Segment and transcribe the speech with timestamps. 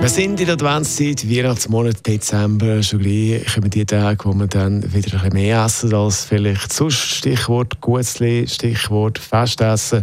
[0.00, 4.82] Wir sind in der Adventszeit, Weihnachtsmonat, Dezember, schon gleich kommen die Tage, wo wir dann
[4.94, 6.96] wieder ein mehr essen als vielleicht sonst.
[6.96, 10.02] Stichwort Gutzli, Stichwort Festessen.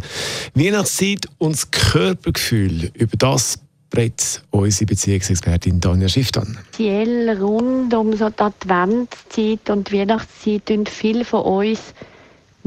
[0.53, 3.57] Weihnachtszeit und das Körpergefühl, über das
[3.95, 6.59] redet unsere Beziehungsexpertin Tanja Schifftan.
[6.73, 11.79] Speziell rund um so die Adventszeit und die Weihnachtszeit tun viele von uns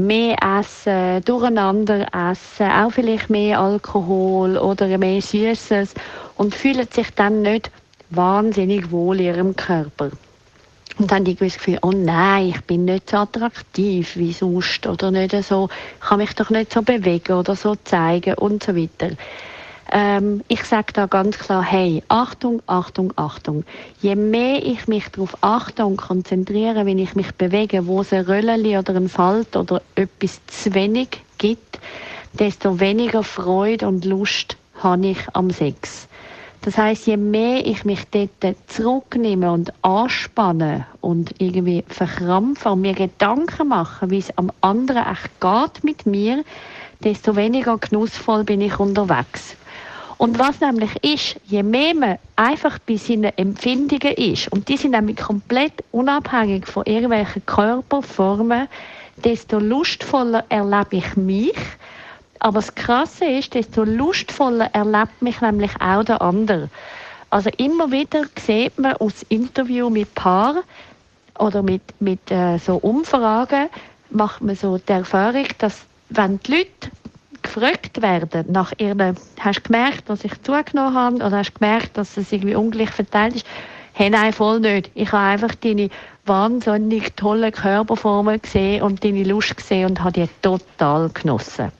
[0.06, 5.94] mehr essen, durcheinander essen, auch vielleicht mehr Alkohol oder mehr Süßes
[6.36, 7.70] und fühlen sich dann nicht
[8.10, 10.10] wahnsinnig wohl in ihrem Körper.
[10.98, 14.86] Und dann haben die das Gefühl, oh nein, ich bin nicht so attraktiv wie sonst
[14.86, 15.68] oder nicht so,
[16.00, 19.10] ich kann mich doch nicht so bewegen oder so zeigen und so weiter.
[19.92, 23.64] Ähm, ich sage da ganz klar, hey, Achtung, Achtung, Achtung.
[24.00, 28.24] Je mehr ich mich darauf achte und konzentriere, wenn ich mich bewege, wo es ein
[28.24, 31.80] Röllchen oder ein Falt oder etwas zu wenig gibt,
[32.38, 36.06] desto weniger Freude und Lust habe ich am Sex.
[36.62, 42.92] Das heißt, je mehr ich mich dort zurücknehme und anspanne und irgendwie verkrampfe und mir
[42.92, 46.44] Gedanken mache, wie es am anderen echt geht mit mir,
[47.02, 49.56] desto weniger genussvoll bin ich unterwegs.
[50.20, 54.90] Und was nämlich ist, je mehr man einfach bei seinen Empfindungen ist, und die sind
[54.90, 58.68] nämlich komplett unabhängig von irgendwelchen Körperformen,
[59.24, 61.56] desto lustvoller erlebe ich mich
[62.40, 66.68] aber das Krasse ist, desto lustvoller erlebt mich nämlich auch der andere.
[67.28, 70.62] Also immer wieder sieht man aus Interview mit Paaren
[71.38, 73.68] oder mit, mit äh, so Umfragen,
[74.10, 76.79] macht man so die Erfahrung, dass wenn die Leute
[77.52, 81.96] gefragt werden nach ihren, hast du gemerkt, dass ich zugenommen habe oder hast du gemerkt,
[81.96, 83.46] dass es irgendwie ungleich verteilt ist,
[83.92, 84.90] hey, nein, voll nicht.
[84.94, 85.90] Ich habe einfach deine
[86.26, 91.72] wahnsinnig tollen Körperformen gesehen und deine Lust gesehen und habe die total genossen.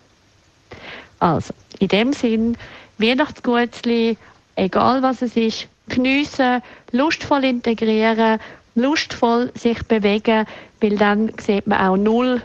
[1.21, 2.57] Also, in dem Sinn,
[2.99, 4.19] Weihnachtsgutzli,
[4.57, 8.41] egal was es ist, geniessen, lustvoll integrieren,
[8.75, 10.47] lustvoll sich bewegen,
[10.81, 12.43] weil dann sieht man auch null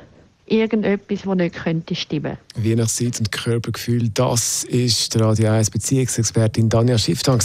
[0.48, 2.38] irgendetwas, das nicht könnte stimmen.
[2.56, 7.40] Weihnachtszeit und Körpergefühl, das ist der Radio 1 Beziehungsexpertin Danja Schifftan.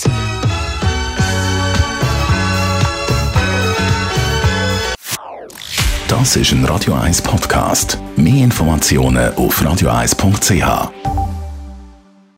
[6.08, 7.98] Das ist ein Radio 1 Podcast.
[8.16, 10.99] Mehr Informationen auf radio1.ch.